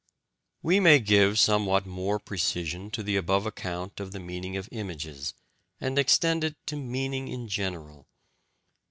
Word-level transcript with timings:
We 0.63 0.79
may 0.79 0.97
give 0.97 1.37
somewhat 1.37 1.85
more 1.85 2.17
precision 2.17 2.89
to 2.89 3.03
the 3.03 3.15
above 3.17 3.45
account 3.45 3.99
of 3.99 4.13
the 4.13 4.19
meaning 4.19 4.57
of 4.57 4.67
images, 4.71 5.35
and 5.79 5.99
extend 5.99 6.43
it 6.43 6.55
to 6.69 6.75
meaning 6.75 7.27
in 7.27 7.47
general. 7.47 8.07